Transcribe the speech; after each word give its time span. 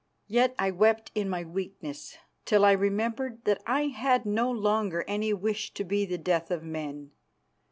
Yes, 0.25 0.49
I 0.57 0.71
wept 0.71 1.11
in 1.13 1.29
my 1.29 1.43
weakness, 1.43 2.17
till 2.45 2.65
I 2.65 2.71
remembered 2.71 3.45
that 3.45 3.61
I 3.67 3.83
had 3.83 4.25
no 4.25 4.49
longer 4.49 5.05
any 5.07 5.31
wish 5.31 5.75
to 5.75 5.83
be 5.83 6.07
the 6.07 6.17
death 6.17 6.49
of 6.49 6.63
men. 6.63 7.11